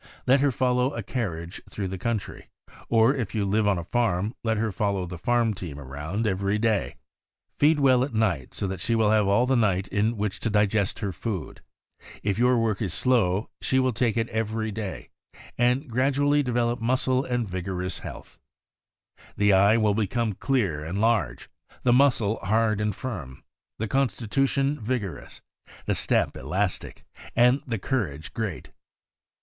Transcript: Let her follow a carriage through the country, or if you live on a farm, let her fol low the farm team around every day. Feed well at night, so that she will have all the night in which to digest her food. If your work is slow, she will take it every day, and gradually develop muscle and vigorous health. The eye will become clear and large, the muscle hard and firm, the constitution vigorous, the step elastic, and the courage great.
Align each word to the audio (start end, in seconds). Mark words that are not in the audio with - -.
Let 0.25 0.39
her 0.39 0.51
follow 0.51 0.95
a 0.95 1.03
carriage 1.03 1.61
through 1.69 1.89
the 1.89 1.99
country, 1.99 2.49
or 2.89 3.13
if 3.13 3.35
you 3.35 3.45
live 3.45 3.67
on 3.67 3.77
a 3.77 3.83
farm, 3.83 4.33
let 4.43 4.57
her 4.57 4.71
fol 4.71 4.93
low 4.95 5.05
the 5.05 5.19
farm 5.19 5.53
team 5.53 5.79
around 5.79 6.25
every 6.25 6.57
day. 6.57 6.95
Feed 7.59 7.79
well 7.79 8.03
at 8.03 8.11
night, 8.11 8.55
so 8.55 8.65
that 8.65 8.79
she 8.79 8.95
will 8.95 9.11
have 9.11 9.27
all 9.27 9.45
the 9.45 9.55
night 9.55 9.87
in 9.89 10.17
which 10.17 10.39
to 10.39 10.49
digest 10.49 10.97
her 11.01 11.11
food. 11.11 11.61
If 12.23 12.39
your 12.39 12.57
work 12.57 12.81
is 12.81 12.95
slow, 12.95 13.51
she 13.61 13.77
will 13.77 13.93
take 13.93 14.17
it 14.17 14.27
every 14.29 14.71
day, 14.71 15.11
and 15.55 15.87
gradually 15.87 16.41
develop 16.41 16.81
muscle 16.81 17.23
and 17.23 17.47
vigorous 17.47 17.99
health. 17.99 18.39
The 19.37 19.53
eye 19.53 19.77
will 19.77 19.93
become 19.93 20.33
clear 20.33 20.83
and 20.83 20.99
large, 20.99 21.47
the 21.83 21.93
muscle 21.93 22.37
hard 22.37 22.81
and 22.81 22.95
firm, 22.95 23.43
the 23.77 23.87
constitution 23.87 24.79
vigorous, 24.81 25.41
the 25.85 25.93
step 25.93 26.35
elastic, 26.35 27.05
and 27.35 27.61
the 27.67 27.77
courage 27.77 28.33
great. 28.33 28.71